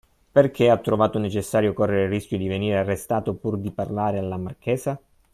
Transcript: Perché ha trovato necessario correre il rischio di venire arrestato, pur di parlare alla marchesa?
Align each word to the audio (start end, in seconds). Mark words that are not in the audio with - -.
Perché 0.31 0.67
ha 0.71 0.79
trovato 0.79 1.19
necessario 1.19 1.73
correre 1.73 2.05
il 2.05 2.09
rischio 2.09 2.35
di 2.39 2.47
venire 2.47 2.75
arrestato, 2.79 3.35
pur 3.35 3.59
di 3.59 3.69
parlare 3.69 4.17
alla 4.17 4.35
marchesa? 4.35 4.99